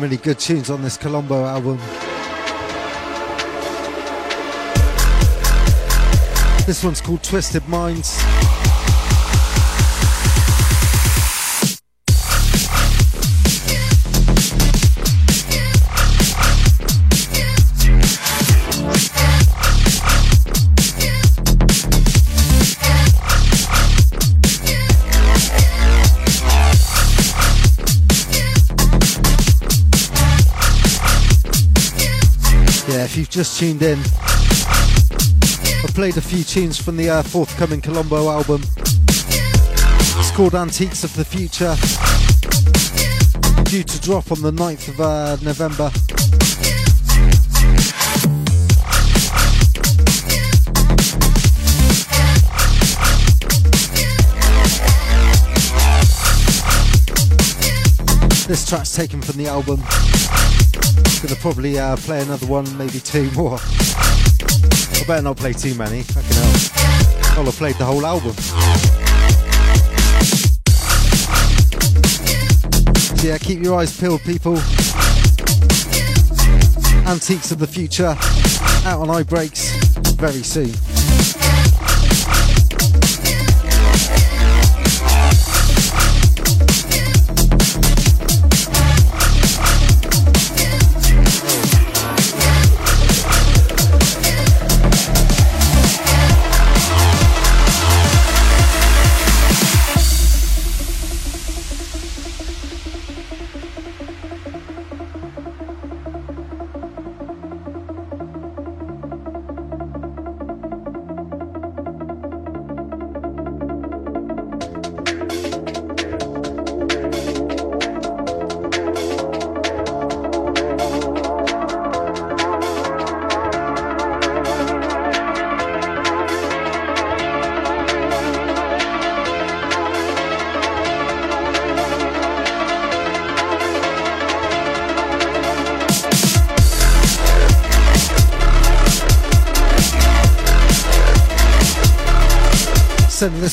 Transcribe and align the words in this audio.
Many 0.00 0.16
good 0.16 0.38
tunes 0.38 0.70
on 0.70 0.80
this 0.80 0.96
Colombo 0.96 1.44
album. 1.44 1.76
This 6.66 6.82
one's 6.82 7.02
called 7.02 7.22
Twisted 7.22 7.68
Minds. 7.68 8.18
You've 33.30 33.46
just 33.46 33.60
tuned 33.60 33.82
in, 33.82 33.98
I 35.84 35.90
played 35.94 36.16
a 36.16 36.20
few 36.20 36.42
tunes 36.42 36.80
from 36.80 36.96
the 36.96 37.10
uh, 37.10 37.22
forthcoming 37.22 37.80
Colombo 37.80 38.28
album. 38.28 38.62
It's 39.06 40.30
called 40.32 40.54
Antiques 40.54 41.04
of 41.04 41.14
the 41.14 41.24
Future, 41.24 41.76
due 43.70 43.84
to 43.84 44.00
drop 44.00 44.32
on 44.32 44.42
the 44.42 44.50
9th 44.50 44.88
of 44.88 45.00
uh, 45.00 45.36
November. 45.42 45.90
This 58.48 58.68
track's 58.68 58.96
taken 58.96 59.22
from 59.22 59.36
the 59.36 59.46
album. 59.46 59.80
Gonna 61.22 61.36
probably 61.36 61.78
uh, 61.78 61.96
play 61.96 62.22
another 62.22 62.46
one, 62.46 62.64
maybe 62.78 62.98
two 62.98 63.30
more. 63.32 63.58
I 63.60 65.04
better 65.06 65.20
not 65.20 65.36
play 65.36 65.52
too 65.52 65.74
many. 65.74 66.02
Fucking 66.02 66.32
hell. 66.32 67.38
I'll 67.38 67.44
have 67.44 67.56
played 67.56 67.76
the 67.76 67.84
whole 67.84 68.06
album. 68.06 68.32
So 73.16 73.28
yeah, 73.28 73.36
keep 73.36 73.62
your 73.62 73.78
eyes 73.78 73.94
peeled, 73.98 74.22
people. 74.22 74.56
Antiques 77.06 77.50
of 77.50 77.58
the 77.58 77.68
Future 77.70 78.16
out 78.86 79.00
on 79.00 79.08
iBreaks 79.08 80.16
very 80.16 80.42
soon. 80.42 80.89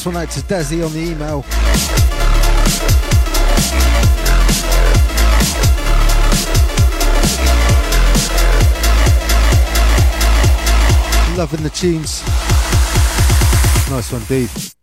One 0.08 0.16
out 0.16 0.30
to 0.32 0.40
Desi 0.42 0.86
on 0.86 0.94
the 0.94 1.00
email. 1.00 1.44
Loving 11.38 11.62
the 11.62 11.70
tunes. 11.70 12.24
Nice 13.90 14.12
one, 14.14 14.24
dude. 14.26 14.77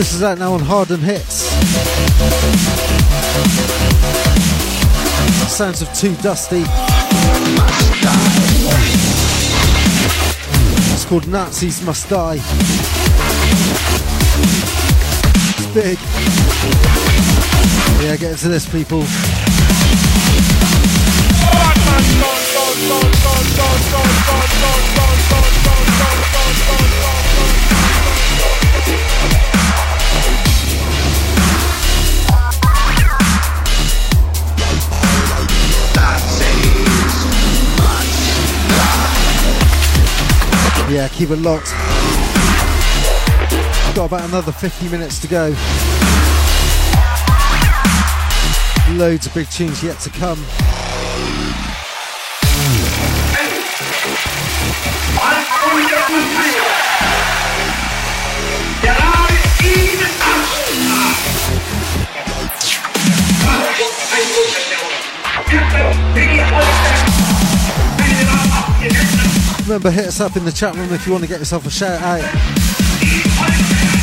This 0.00 0.14
is 0.14 0.22
out 0.22 0.38
now 0.38 0.54
on 0.54 0.60
Harden 0.60 0.98
Hits. 0.98 1.42
Sounds 5.52 5.82
of 5.82 5.92
Too 5.92 6.14
Dusty. 6.22 6.64
It's 10.94 11.04
called 11.04 11.28
Nazis 11.28 11.84
Must 11.84 12.08
Die. 12.08 12.40
It's 15.58 15.66
big. 15.74 15.98
Yeah, 18.02 18.16
get 18.16 18.32
into 18.32 18.48
this, 18.48 18.66
people. 18.66 19.04
Yeah, 40.90 41.06
keep 41.06 41.30
it 41.30 41.36
locked. 41.36 41.70
Got 43.94 44.06
about 44.06 44.28
another 44.28 44.50
50 44.50 44.88
minutes 44.88 45.20
to 45.20 45.28
go. 45.28 45.54
Loads 48.98 49.26
of 49.26 49.32
big 49.32 49.48
tunes 49.50 49.84
yet 49.84 50.00
to 50.00 50.10
come. 50.10 50.44
Remember, 69.70 69.92
hit 69.92 70.06
us 70.06 70.18
up 70.18 70.36
in 70.36 70.44
the 70.44 70.50
chat 70.50 70.74
room 70.74 70.92
if 70.92 71.06
you 71.06 71.12
want 71.12 71.22
to 71.22 71.28
get 71.28 71.38
yourself 71.38 71.64
a 71.64 71.70
shout 71.70 72.02
out. 72.02 73.99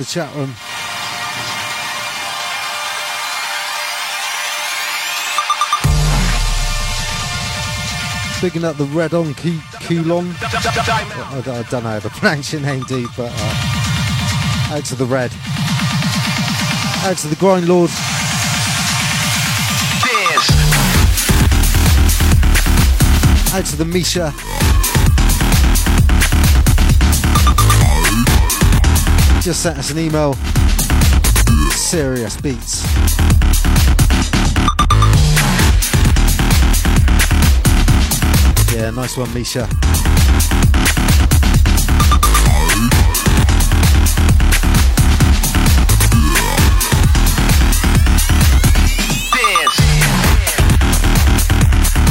The 0.00 0.06
chat 0.06 0.34
room. 0.34 0.54
Bigging 8.40 8.64
up 8.64 8.78
the 8.78 8.86
Red 8.96 9.12
on 9.12 9.34
Coulon. 9.34 10.34
I, 10.40 11.42
I 11.44 11.62
don't 11.68 11.82
know 11.84 11.90
how 11.90 11.98
to 11.98 12.08
pronounce 12.18 12.50
your 12.50 12.62
name, 12.62 12.82
dude, 12.84 13.10
but 13.14 13.30
uh, 13.30 14.74
out 14.74 14.86
to 14.86 14.94
the 14.94 15.04
Red. 15.04 15.32
Out 17.04 17.18
to 17.18 17.28
the 17.28 17.36
Grind 17.38 17.68
Lord. 17.68 17.90
Out 23.52 23.66
to 23.66 23.76
the 23.76 23.84
Misha. 23.84 24.32
Just 29.40 29.62
sent 29.62 29.78
us 29.78 29.90
an 29.90 29.98
email. 29.98 30.34
Serious 31.70 32.38
beats. 32.42 32.84
Yeah, 38.74 38.90
nice 38.90 39.16
one, 39.16 39.32
Misha. 39.32 39.66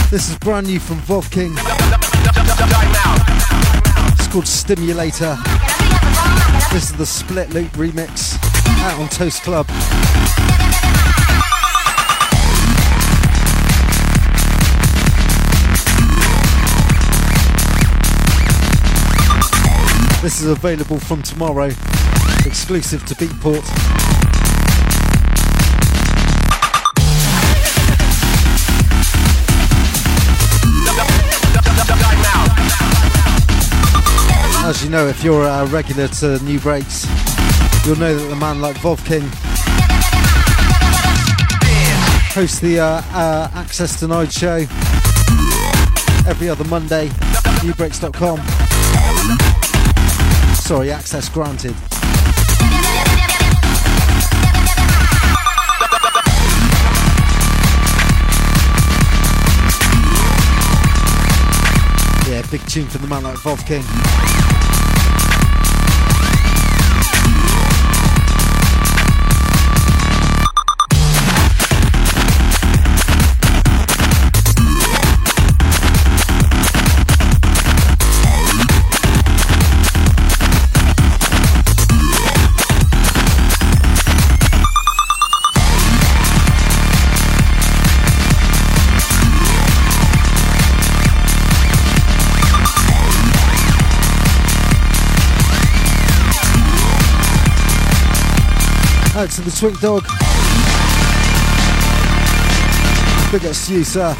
This 0.09 0.29
is 0.29 0.37
brand 0.39 0.65
new 0.65 0.79
from 0.79 0.97
Vov 1.01 1.29
King. 1.29 1.53
It's 4.17 4.27
called 4.27 4.47
Stimulator. 4.47 5.37
This 6.71 6.91
is 6.91 6.97
the 6.97 7.05
Split 7.05 7.49
Loop 7.49 7.71
remix 7.71 8.37
out 8.83 8.99
on 8.99 9.09
Toast 9.09 9.41
Club. 9.41 9.65
This 20.21 20.41
is 20.41 20.45
available 20.45 20.99
from 20.99 21.23
tomorrow, 21.23 21.71
exclusive 22.45 23.03
to 23.07 23.15
Beatport. 23.15 24.28
As 34.69 34.83
you 34.83 34.91
know, 34.91 35.07
if 35.07 35.23
you're 35.23 35.45
a 35.45 35.65
regular 35.65 36.07
to 36.07 36.37
Nubreaks, 36.45 37.07
you'll 37.87 37.95
know 37.97 38.15
that 38.15 38.27
the 38.27 38.35
man 38.35 38.61
like 38.61 38.75
Vov 38.75 39.03
King 39.03 39.23
hosts 42.35 42.59
the 42.59 42.79
uh, 42.79 43.01
uh, 43.11 43.49
Access 43.55 43.99
Denied 43.99 44.31
show 44.31 44.57
every 46.29 46.49
other 46.49 46.65
Monday, 46.65 47.07
nubreaks.com. 47.65 48.37
Sorry, 50.53 50.91
access 50.91 51.29
granted. 51.29 51.98
Big 62.51 62.65
tune 62.67 62.87
for 62.87 62.97
the 62.97 63.07
man 63.07 63.23
like 63.23 63.37
Vov 63.37 64.68
Out 99.19 99.29
to 99.31 99.41
the 99.41 99.51
Twink 99.51 99.81
Dog. 99.81 100.03
Big 103.33 103.45
ups 103.45 103.67
to 103.67 103.73
you, 103.73 103.83
sir. 103.83 104.15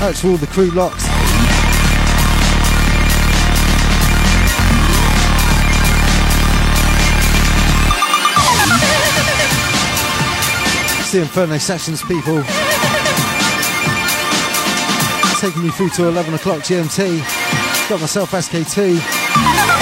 Out 0.00 0.14
to 0.14 0.28
all 0.28 0.36
the 0.36 0.46
crew 0.46 0.70
locks. 0.70 1.02
It's 11.00 11.10
the 11.10 11.22
Inferno 11.22 11.58
Sessions, 11.58 12.02
people. 12.02 12.44
Taking 15.40 15.64
you 15.64 15.72
through 15.72 15.90
to 15.96 16.06
11 16.06 16.34
o'clock 16.34 16.60
GMT. 16.60 17.18
Got 17.88 18.00
myself 18.00 18.30
SK2. 18.30 19.79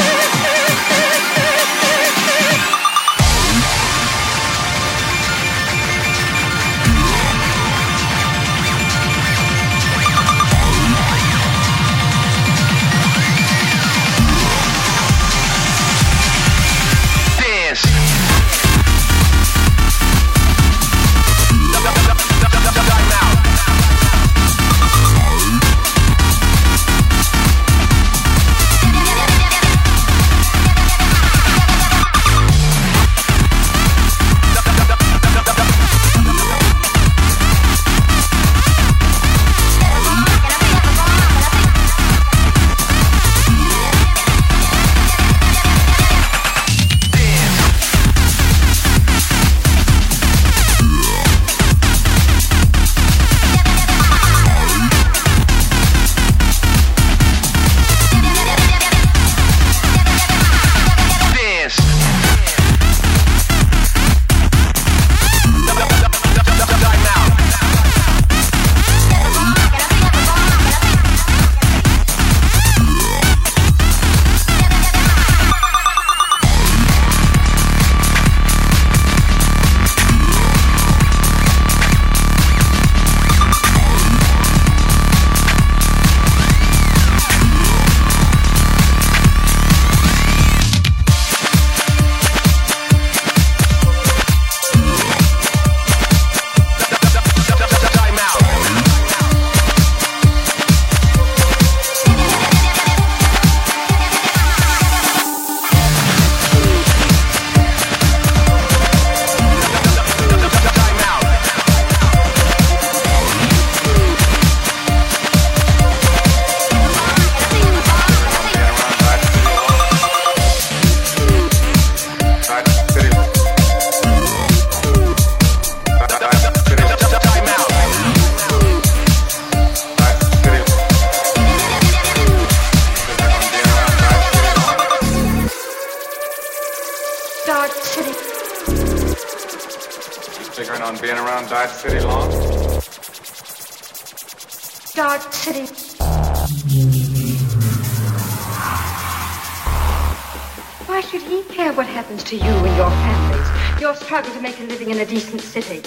your 152.89 152.97
families, 153.03 153.81
your 153.81 153.95
struggle 153.95 154.33
to 154.33 154.41
make 154.41 154.59
a 154.61 154.65
living 154.65 154.91
in 154.91 155.01
a 155.01 155.05
decent 155.05 155.43
city. 155.43 155.83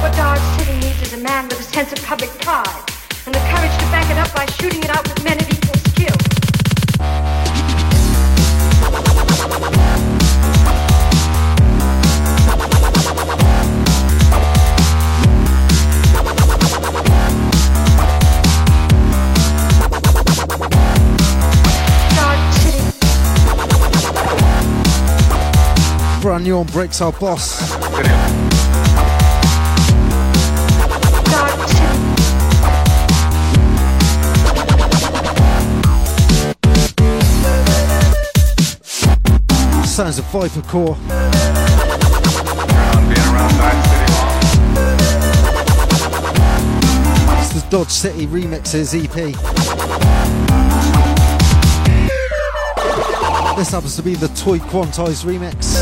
What 0.00 0.14
Dodge 0.16 0.40
City 0.58 0.78
needs 0.80 1.02
is 1.02 1.12
a 1.12 1.18
man 1.18 1.44
with 1.48 1.60
a 1.60 1.62
sense 1.62 1.92
of 1.92 2.02
public 2.04 2.30
pride 2.40 2.84
and 3.26 3.34
the 3.34 3.40
courage 3.52 3.72
to 3.72 3.86
back 3.90 4.10
it 4.10 4.16
up 4.16 4.34
by 4.34 4.46
shooting 4.46 4.82
it 4.82 4.90
out 4.90 5.06
with 5.06 5.22
men 5.24 5.38
of. 5.38 5.57
brand 26.38 26.46
new 26.46 26.58
on 26.58 26.66
Breaks 26.66 27.00
Our 27.00 27.10
Boss. 27.12 27.58
Sounds 39.88 40.18
of 40.18 40.24
Viper 40.26 40.62
Core. 40.62 40.96
It's 47.40 47.52
the 47.52 47.66
Dodge 47.68 47.88
City 47.88 48.26
Remixes 48.28 48.94
EP. 48.94 49.77
This 53.58 53.70
happens 53.70 53.96
to 53.96 54.02
be 54.02 54.14
the 54.14 54.28
Toy 54.28 54.60
Quantize 54.60 55.24
remix. 55.24 55.74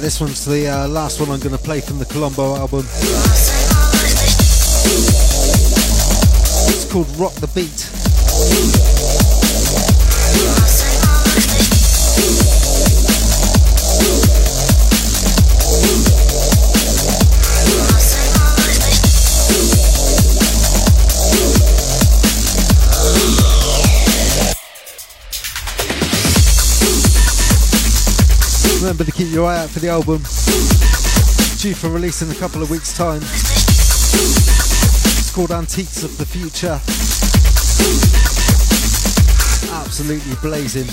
This 0.00 0.20
one's 0.20 0.44
the 0.46 0.66
uh, 0.66 0.88
last 0.88 1.20
one 1.20 1.30
I'm 1.30 1.40
going 1.40 1.56
to 1.56 1.62
play 1.62 1.80
from 1.80 1.98
the 1.98 2.06
Colombo 2.06 2.56
album. 2.56 2.86
It's 6.68 6.90
called 6.90 7.08
Rock 7.18 7.34
the 7.34 7.48
Beat. 7.54 8.99
Remember 28.90 29.04
to 29.04 29.12
keep 29.12 29.32
your 29.32 29.46
eye 29.46 29.58
out 29.58 29.70
for 29.70 29.78
the 29.78 29.88
album. 29.88 30.16
Due 31.60 31.76
for 31.76 31.90
release 31.90 32.22
in 32.22 32.30
a 32.32 32.34
couple 32.34 32.60
of 32.60 32.70
weeks' 32.70 32.92
time. 32.92 33.22
It's 33.22 35.30
called 35.32 35.52
Antiques 35.52 36.02
of 36.02 36.18
the 36.18 36.26
Future. 36.26 36.80
Absolutely 39.72 40.34
blazing. 40.42 40.88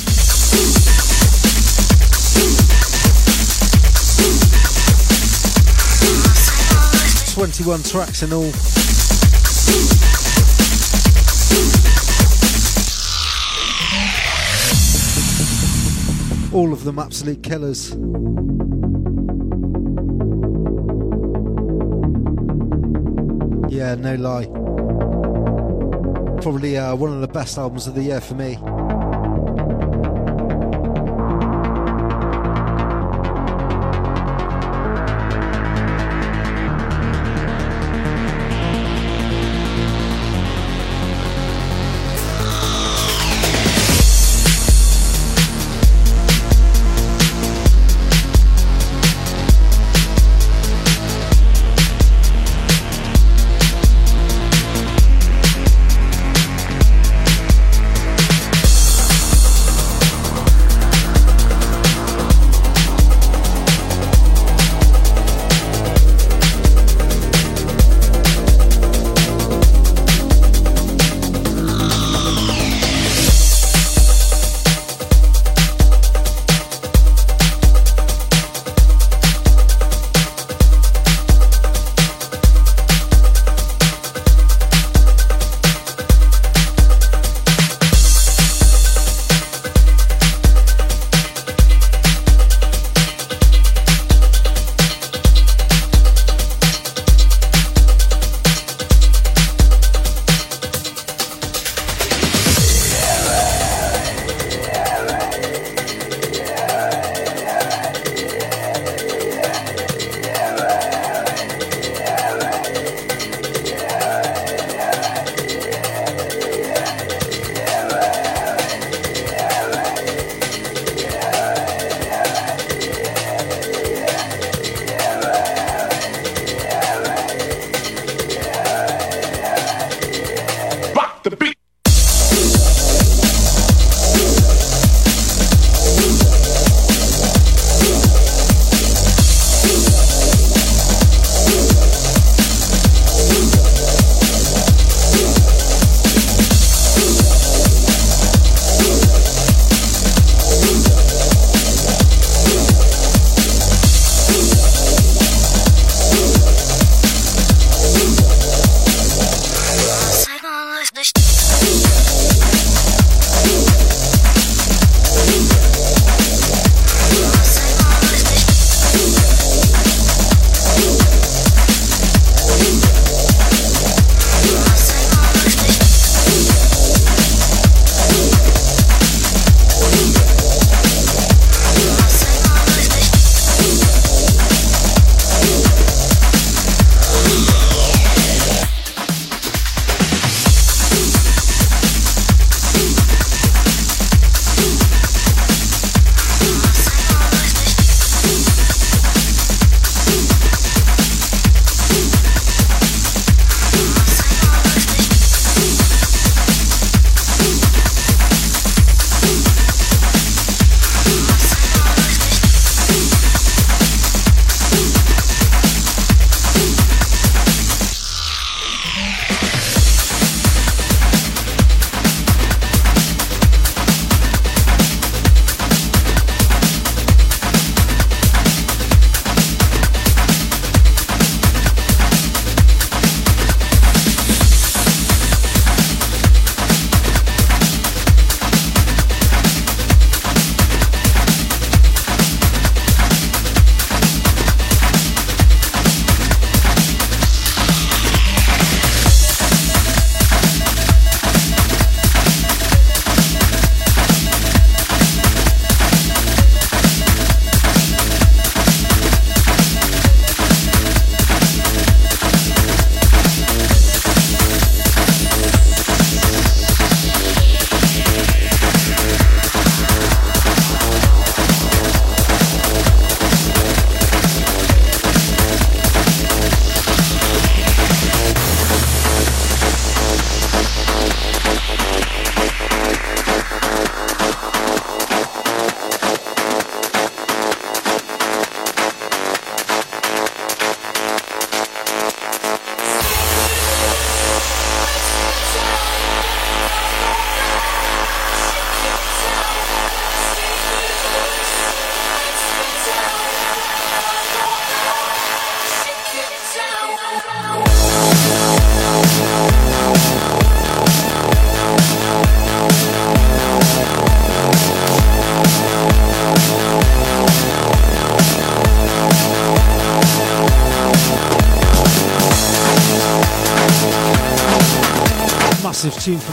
21 7.34 7.82
tracks 7.82 8.22
in 8.22 8.32
all. 8.32 8.52
All 16.58 16.74
of 16.74 16.84
them 16.86 16.98
absolute 16.98 17.44
killers. 17.44 17.92
Yeah, 23.72 23.94
no 23.94 24.16
lie. 24.16 24.48
Probably 26.42 26.76
uh, 26.76 26.96
one 26.96 27.14
of 27.14 27.22
the 27.22 27.28
best 27.28 27.60
albums 27.60 27.86
of 27.86 27.94
the 27.94 28.02
year 28.02 28.20
for 28.20 28.34
me. 28.34 28.58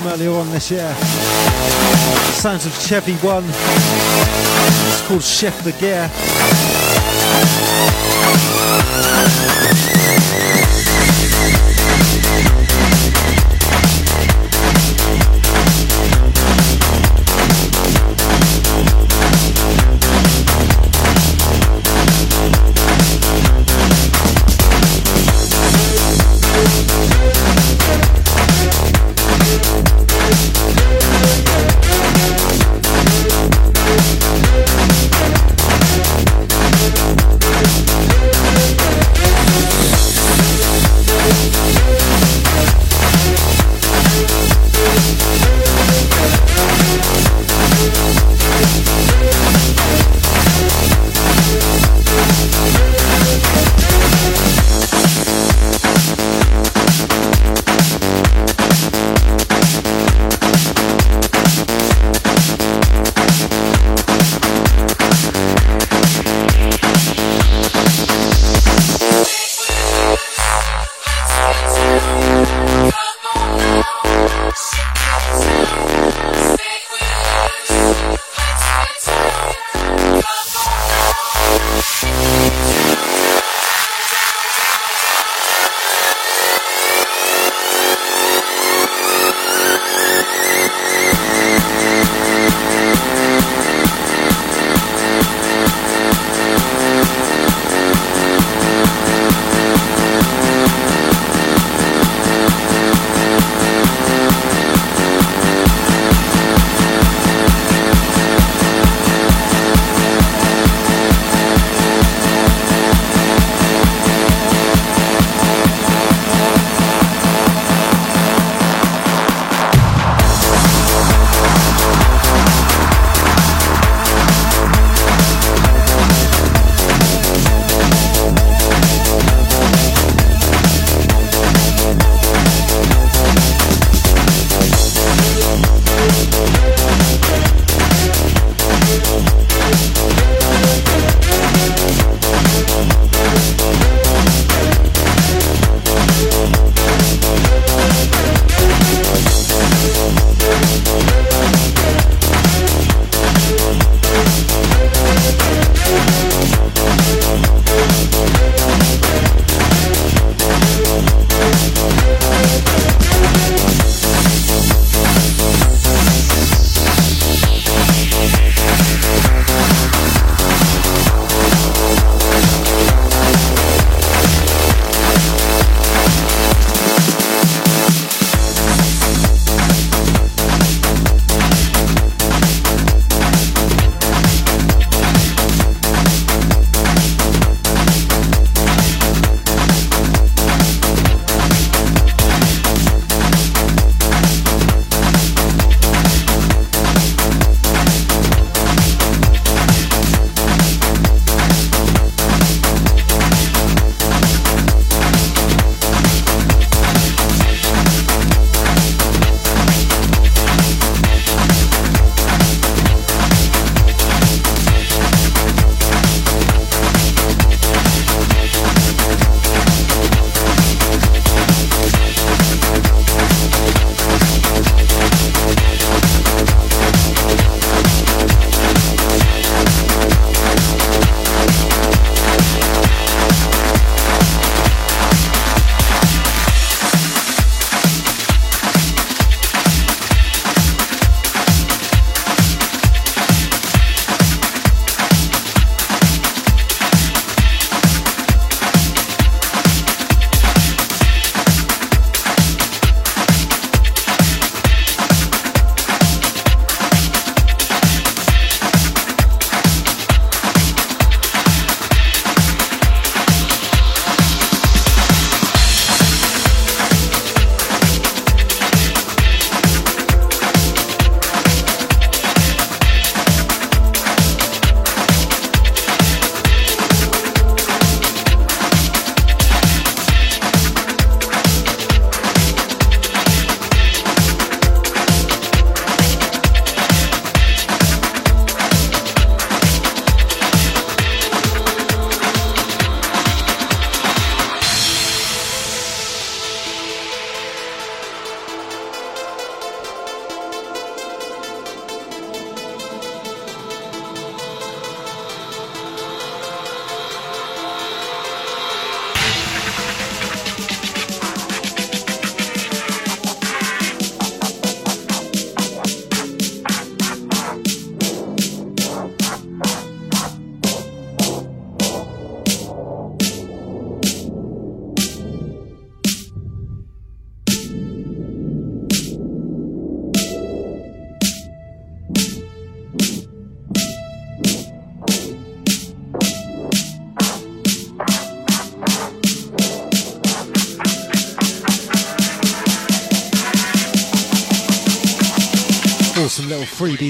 Earlier 0.07 0.33
on 0.33 0.51
this 0.51 0.71
year. 0.71 0.95
Sounds 2.35 2.67
of 2.67 2.73
Chevy 2.81 3.15
1. 3.15 3.45
It's 3.45 5.07
called 5.07 5.23
Shift 5.23 5.65
the 5.65 5.73
Gear. 5.73 6.11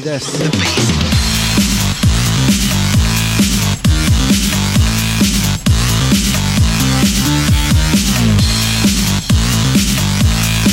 This. 0.05 0.39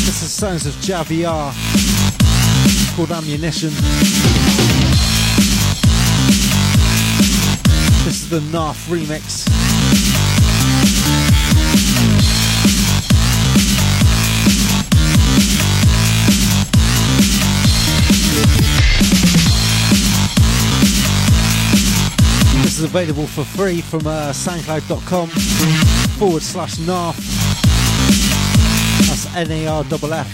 This 0.06 0.22
is 0.22 0.34
sounds 0.34 0.66
of 0.66 0.74
Javier 0.82 1.54
called 2.96 3.12
Ammunition. 3.12 3.70
This 8.04 8.24
is 8.24 8.30
the 8.30 8.42
Narf 8.52 8.88
remix. 8.90 9.48
Is 22.84 22.86
available 22.86 23.28
for 23.28 23.44
free 23.44 23.82
from 23.82 24.08
uh, 24.08 24.32
soundcloud.com 24.32 25.28
forward 26.18 26.42
slash 26.42 26.78
NARF. 26.78 27.18
That's 29.08 29.36
N 29.36 29.52
A 29.52 29.68
R 29.68 29.84
F 29.84 30.14
F. 30.14 30.28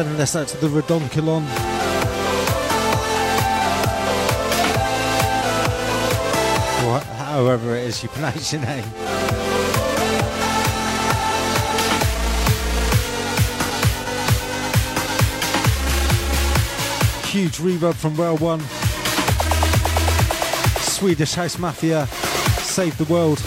Sending 0.00 0.16
this 0.16 0.34
out 0.34 0.48
to 0.48 0.56
the 0.56 0.68
Redonkulon. 0.68 1.42
Or 6.86 7.00
however 7.18 7.76
it 7.76 7.84
is 7.84 8.02
you 8.02 8.08
pronounce 8.08 8.50
your 8.50 8.62
name. 8.62 8.84
Huge 17.24 17.58
reverb 17.58 17.94
from 17.94 18.16
Rail 18.16 18.38
1. 18.38 18.60
Swedish 20.80 21.34
House 21.34 21.58
Mafia. 21.58 22.06
Save 22.62 22.96
the 22.96 23.04
world. 23.04 23.38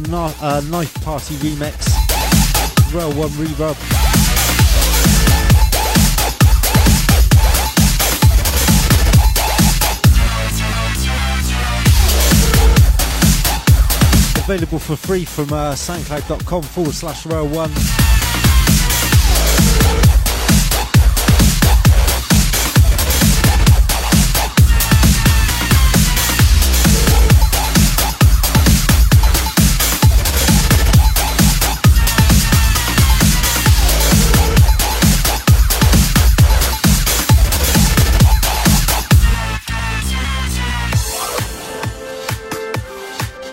The 0.00 0.34
uh, 0.40 0.60
Knife 0.68 0.94
Party 1.04 1.34
remix. 1.36 1.92
Rail 2.92 3.12
1 3.12 3.28
reverb. 3.30 3.76
available 14.44 14.78
for 14.78 14.94
free 14.94 15.24
from 15.24 15.50
uh, 15.54 15.72
soundcloud.com 15.72 16.62
forward 16.62 16.92
slash 16.92 17.24
rail 17.24 17.48
one. 17.48 17.70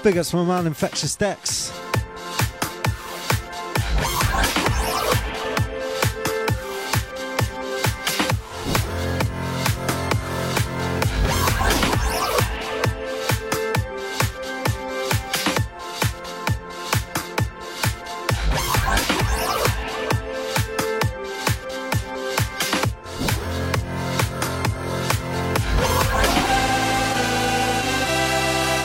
Big 0.04 0.18
ups 0.18 0.34
my 0.34 0.43
man 0.43 0.66
Infectious 0.66 1.16
Dex. 1.16 1.61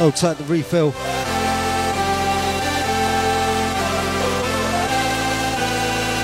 Hold 0.07 0.15
tight 0.15 0.39
the 0.39 0.45
refill. 0.45 0.93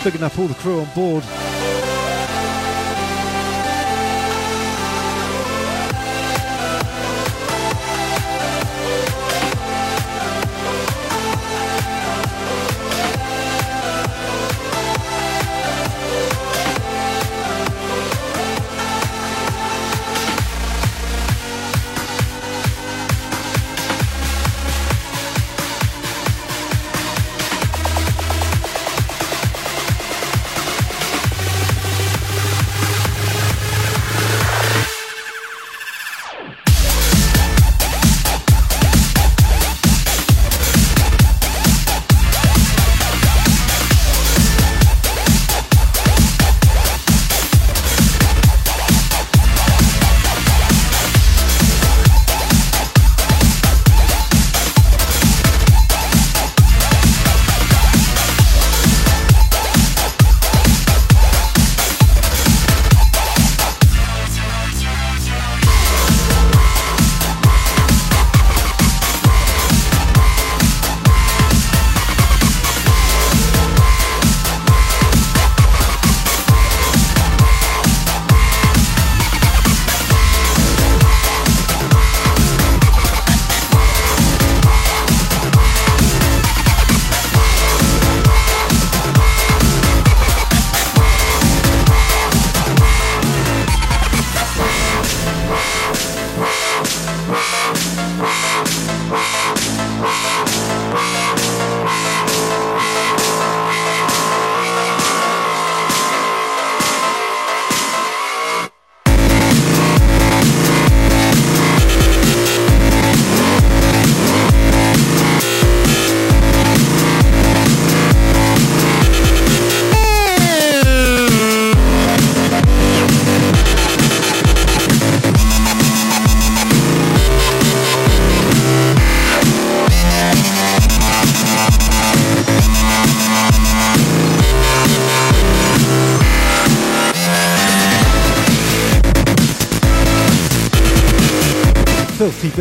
Big 0.05 0.15
enough 0.15 0.39
all 0.39 0.47
the 0.47 0.55
crew 0.55 0.79
on 0.79 0.89
board. 0.95 1.52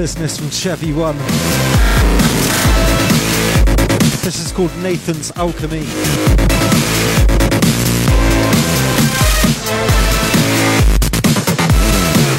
Business 0.02 0.39
from 0.39 0.49
Chevy 0.49 0.93
One. 0.93 1.16
This 4.24 4.43
is 4.43 4.52
called 4.52 4.76
Nathan's 4.78 5.32
Alchemy. 5.36 5.86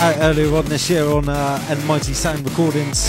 Out 0.02 0.16
earlier 0.18 0.56
on 0.56 0.64
this 0.64 0.90
year 0.90 1.06
on 1.06 1.28
uh, 1.28 1.80
Mighty 1.86 2.14
Sound 2.14 2.44
Recordings. 2.44 3.08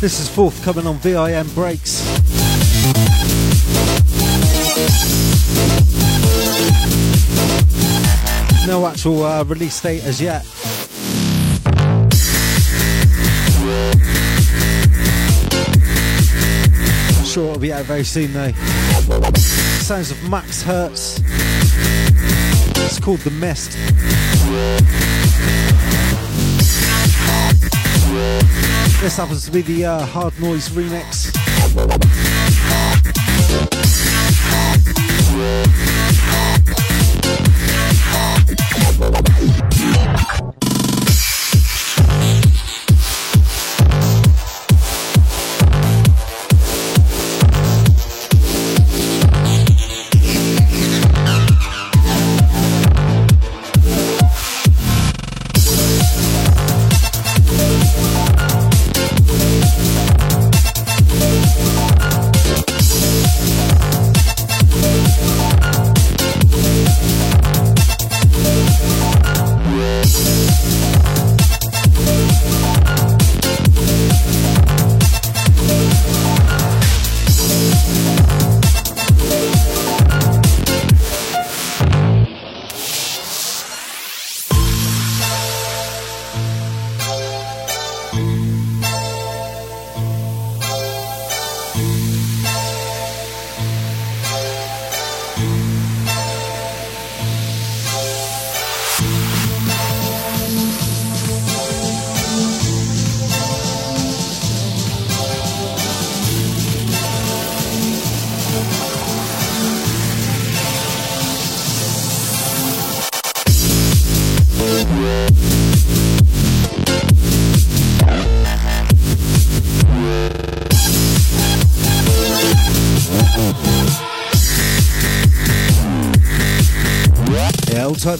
This 0.00 0.20
is 0.20 0.28
forthcoming 0.28 0.86
on 0.86 0.94
VIM 0.98 1.48
Breaks. 1.54 2.04
No 8.64 8.86
actual 8.86 9.24
uh, 9.24 9.42
release 9.42 9.80
date 9.80 10.04
as 10.04 10.20
yet. 10.20 10.46
I'm 17.18 17.24
sure 17.24 17.48
it'll 17.48 17.58
be 17.58 17.72
out 17.72 17.84
very 17.86 18.04
soon 18.04 18.32
though. 18.32 18.52
Sounds 19.32 20.12
of 20.12 20.30
Max 20.30 20.62
Hertz. 20.62 21.20
It's 22.76 23.00
called 23.00 23.18
The 23.20 23.32
Mist. 23.32 23.76
This 29.00 29.16
happens 29.16 29.44
to 29.44 29.52
be 29.52 29.62
the 29.62 29.84
uh, 29.84 30.04
Hard 30.06 30.38
Noise 30.40 30.70
remix. 30.70 31.32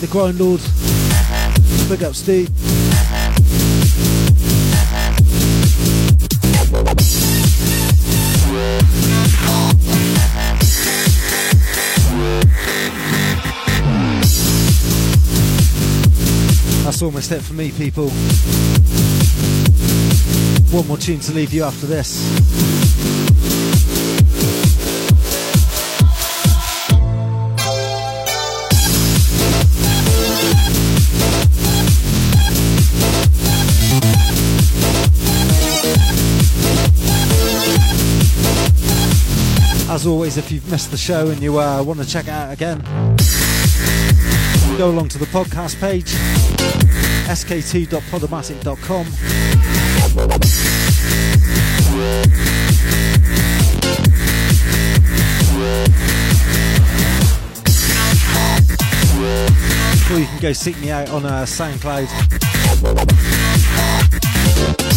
The 0.09 0.13
grind. 0.13 0.39
Big 1.89 2.03
up 2.03 2.15
Steve. 2.15 2.49
That's 16.85 17.03
almost 17.03 17.33
it 17.33 17.41
for 17.43 17.55
me, 17.55 17.71
people. 17.73 18.11
One 20.71 20.87
more 20.87 20.97
tune 20.97 21.21
to 21.21 21.33
leave 21.33 21.53
you 21.53 21.65
after 21.65 21.87
this. 21.87 23.28
As 39.99 40.07
always, 40.07 40.37
if 40.37 40.53
you've 40.53 40.71
missed 40.71 40.93
the 40.93 40.97
show 40.97 41.27
and 41.31 41.43
you 41.43 41.59
uh, 41.59 41.83
want 41.83 41.99
to 41.99 42.07
check 42.07 42.27
it 42.27 42.31
out 42.31 42.53
again, 42.53 42.79
go 44.79 44.91
along 44.91 45.09
to 45.09 45.19
the 45.19 45.27
podcast 45.27 45.81
page, 45.81 46.13
sk2.podomatic.com. 47.27 49.07
Or 60.15 60.21
you 60.21 60.27
can 60.27 60.39
go 60.39 60.53
seek 60.53 60.79
me 60.79 60.93
out 60.93 61.11
on 61.11 61.27
uh, 61.27 61.43
SoundCloud 61.43 62.07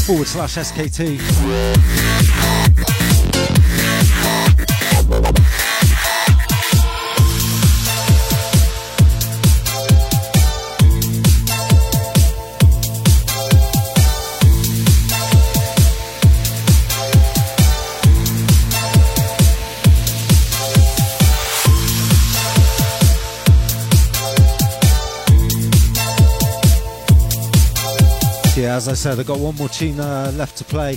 forward 0.05 0.27
slash 0.27 0.57
SK2. 0.57 1.17
Yeah, 28.71 28.77
as 28.77 28.87
I 28.87 28.93
said, 28.93 29.19
I've 29.19 29.27
got 29.27 29.37
one 29.37 29.53
more 29.57 29.67
tune 29.67 29.99
uh, 29.99 30.31
left 30.33 30.57
to 30.59 30.63
play. 30.63 30.93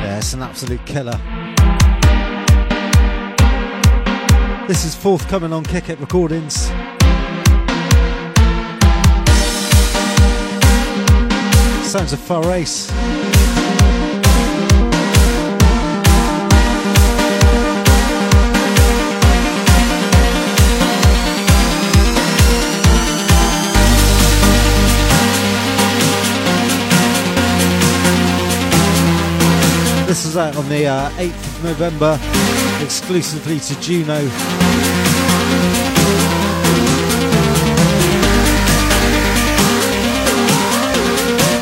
Yeah, 0.00 0.18
it's 0.18 0.32
an 0.32 0.42
absolute 0.42 0.86
killer. 0.86 1.18
This 4.68 4.84
is 4.84 4.94
forthcoming 4.94 5.52
on 5.52 5.64
Kick 5.64 5.88
It 5.88 5.98
Recordings. 5.98 6.54
Sounds 11.90 12.12
of 12.12 12.20
Far 12.20 12.52
Ace. 12.52 13.25
This 30.16 30.24
is 30.24 30.36
out 30.38 30.56
on 30.56 30.66
the 30.70 30.86
uh, 30.86 31.10
8th 31.10 31.58
of 31.58 31.64
November, 31.64 32.18
exclusively 32.82 33.60
to 33.60 33.78
Juno. 33.82 34.14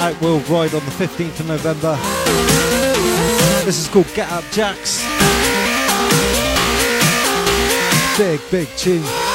Out 0.00 0.20
worldwide 0.22 0.72
on 0.72 0.84
the 0.84 0.92
15th 0.92 1.40
of 1.40 1.48
November. 1.48 1.96
This 3.64 3.80
is 3.80 3.88
called 3.88 4.06
Get 4.14 4.30
Up 4.30 4.44
Jacks. 4.52 5.02
Big, 8.16 8.40
big 8.52 8.68
tune. 8.76 9.33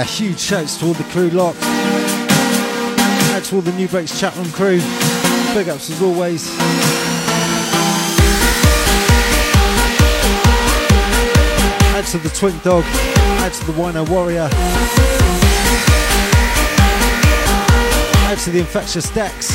Yeah, 0.00 0.06
huge 0.06 0.38
shouts 0.40 0.78
to 0.78 0.86
all 0.86 0.94
the 0.94 1.04
crew 1.12 1.28
lot. 1.28 1.54
Out 3.34 3.44
to 3.44 3.56
all 3.56 3.60
the 3.60 3.70
Nubreaks 3.72 4.18
chat 4.18 4.32
crew. 4.54 4.80
Big 5.52 5.68
ups 5.68 5.90
as 5.90 6.00
always. 6.00 6.48
Out 11.94 12.06
to 12.06 12.16
the 12.16 12.30
Twink 12.30 12.62
Dog. 12.62 12.82
Out 13.42 13.52
to 13.52 13.66
the 13.66 13.72
Wino 13.72 14.08
Warrior. 14.08 14.48
Out 18.24 18.38
to 18.38 18.50
the 18.52 18.60
Infectious 18.60 19.10
Dex. 19.10 19.52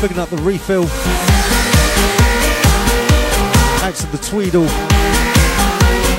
Picking 0.00 0.20
up 0.20 0.28
the 0.28 0.36
refill. 0.36 0.84
Out 3.82 3.96
to 3.96 4.06
the 4.12 4.18
Tweedle. 4.18 4.68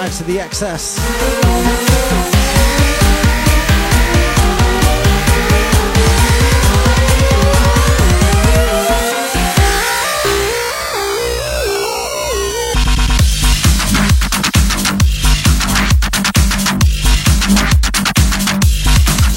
Out 0.02 0.12
to 0.12 0.24
the 0.26 0.39
XS. 0.39 2.32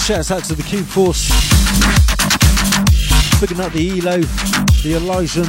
Shouts 0.07 0.31
out 0.31 0.45
to 0.45 0.55
the 0.55 0.63
Cube 0.63 0.85
Force. 0.85 1.31
Picking 3.41 3.59
up 3.59 3.73
the 3.73 3.99
Elo, 3.99 4.19
the 4.85 4.95
Elysian. 4.95 5.47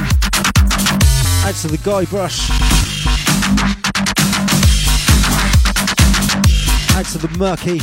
Out 1.46 1.54
to 1.60 1.68
the 1.68 1.78
Guybrush. 1.78 2.50
Out 6.96 7.06
to 7.06 7.18
the 7.18 7.28
Murky. 7.38 7.78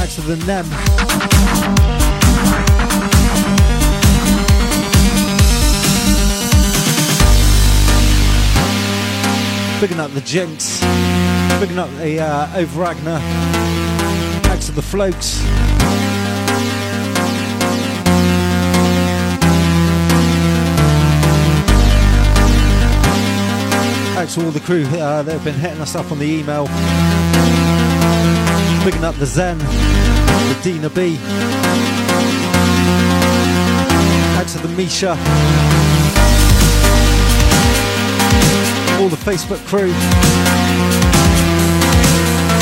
Out 0.00 0.08
to 0.14 0.22
the 0.22 0.36
Nem. 0.46 0.64
Picking 9.78 10.00
up 10.00 10.10
the 10.12 10.22
Jinx. 10.22 10.80
Picking 11.60 11.78
up 11.78 11.90
the 11.98 12.18
uh, 12.18 13.57
to 14.68 14.74
the 14.74 14.82
Floats. 14.82 15.42
Out 24.18 24.28
to 24.28 24.44
all 24.44 24.50
the 24.50 24.60
crew 24.60 24.84
uh, 24.84 25.22
that 25.22 25.32
have 25.32 25.44
been 25.44 25.54
hitting 25.54 25.80
us 25.80 25.94
up 25.94 26.12
on 26.12 26.18
the 26.18 26.26
email. 26.26 26.66
Picking 28.84 29.04
up 29.04 29.14
the 29.14 29.24
Zen, 29.24 29.56
the 29.56 30.60
Dina 30.62 30.90
B. 30.90 31.18
Out 34.36 34.48
to 34.48 34.58
the 34.58 34.68
Misha. 34.76 35.12
All 39.00 39.08
the 39.08 39.16
Facebook 39.16 39.64
crew. 39.66 40.97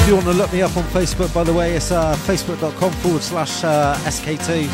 If 0.07 0.11
you 0.11 0.17
want 0.19 0.29
to 0.29 0.35
look 0.35 0.53
me 0.53 0.63
up 0.63 0.77
on 0.77 0.85
Facebook, 0.85 1.35
by 1.35 1.43
the 1.43 1.53
way, 1.53 1.75
it's 1.75 1.91
uh, 1.91 2.15
facebook.com 2.15 2.93
forward 2.93 3.23
slash 3.23 3.65
uh, 3.65 3.97
SK2. 4.05 4.69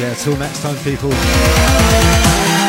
Yeah, 0.00 0.14
till 0.14 0.36
next 0.38 0.60
time, 0.62 0.76
people. 0.78 2.65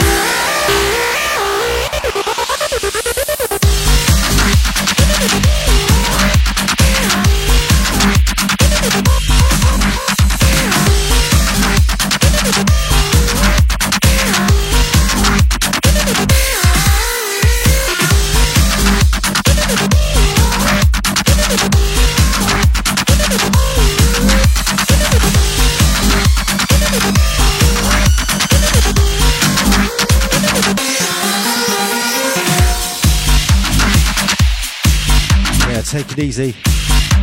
Easy. 36.19 36.51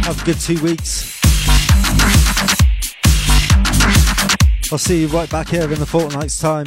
Have 0.04 0.20
a 0.20 0.24
good 0.24 0.38
two 0.38 0.62
weeks. 0.62 1.10
I'll 4.70 4.78
see 4.78 5.02
you 5.02 5.08
right 5.08 5.30
back 5.30 5.48
here 5.48 5.72
in 5.72 5.78
the 5.78 5.86
fortnight's 5.86 6.38
time. 6.38 6.66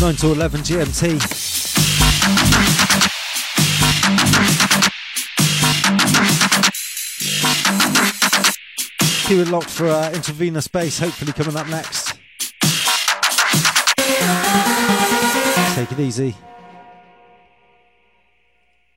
9 0.00 0.14
to 0.16 0.32
11 0.32 0.60
GMT. 0.62 1.20
Keep 9.26 9.38
it 9.38 9.48
locked 9.48 9.70
for 9.70 9.88
uh, 9.88 10.10
intravenous 10.12 10.68
bass, 10.68 10.98
hopefully 10.98 11.32
coming 11.32 11.56
up 11.56 11.68
next. 11.68 12.18
Take 15.74 15.92
it 15.92 16.00
easy. 16.00 16.36